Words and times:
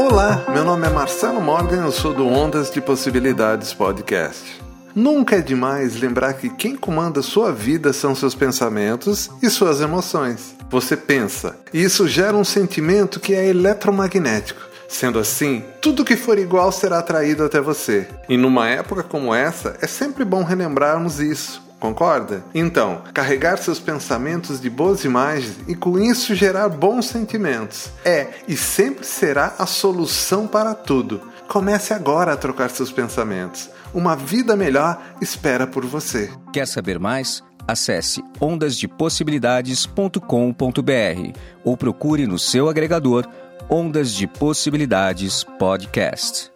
Olá, 0.00 0.44
meu 0.54 0.64
nome 0.64 0.86
é 0.86 0.90
Marcelo 0.90 1.40
Morgan, 1.40 1.82
eu 1.82 1.90
sou 1.90 2.14
do 2.14 2.24
Ondas 2.24 2.70
de 2.70 2.80
Possibilidades 2.80 3.74
Podcast. 3.74 4.62
Nunca 4.94 5.34
é 5.34 5.40
demais 5.40 5.96
lembrar 5.96 6.34
que 6.34 6.48
quem 6.48 6.76
comanda 6.76 7.20
sua 7.20 7.50
vida 7.52 7.92
são 7.92 8.14
seus 8.14 8.32
pensamentos 8.32 9.28
e 9.42 9.50
suas 9.50 9.80
emoções. 9.80 10.54
Você 10.70 10.96
pensa, 10.96 11.58
e 11.74 11.82
isso 11.82 12.06
gera 12.06 12.36
um 12.36 12.44
sentimento 12.44 13.18
que 13.18 13.34
é 13.34 13.48
eletromagnético. 13.48 14.60
Sendo 14.88 15.18
assim, 15.18 15.64
tudo 15.82 16.04
que 16.04 16.14
for 16.14 16.38
igual 16.38 16.70
será 16.70 17.00
atraído 17.00 17.42
até 17.42 17.60
você. 17.60 18.06
E 18.28 18.36
numa 18.36 18.68
época 18.68 19.02
como 19.02 19.34
essa, 19.34 19.76
é 19.82 19.88
sempre 19.88 20.24
bom 20.24 20.44
relembrarmos 20.44 21.18
isso. 21.18 21.60
Concorda? 21.78 22.42
Então, 22.54 23.02
carregar 23.14 23.58
seus 23.58 23.78
pensamentos 23.78 24.60
de 24.60 24.68
boas 24.68 25.04
imagens 25.04 25.56
e 25.68 25.74
com 25.74 25.98
isso 25.98 26.34
gerar 26.34 26.68
bons 26.68 27.06
sentimentos 27.06 27.90
é 28.04 28.28
e 28.48 28.56
sempre 28.56 29.06
será 29.06 29.54
a 29.58 29.66
solução 29.66 30.46
para 30.46 30.74
tudo. 30.74 31.20
Comece 31.46 31.94
agora 31.94 32.32
a 32.32 32.36
trocar 32.36 32.70
seus 32.70 32.92
pensamentos. 32.92 33.70
Uma 33.94 34.14
vida 34.14 34.54
melhor 34.56 35.00
espera 35.20 35.66
por 35.66 35.86
você. 35.86 36.30
Quer 36.52 36.66
saber 36.66 36.98
mais? 36.98 37.42
Acesse 37.66 38.22
ondasdepossibilidades.com.br 38.40 41.38
ou 41.64 41.76
procure 41.76 42.26
no 42.26 42.38
seu 42.38 42.68
agregador 42.68 43.26
Ondas 43.70 44.12
de 44.12 44.26
Possibilidades 44.26 45.44
Podcast. 45.58 46.50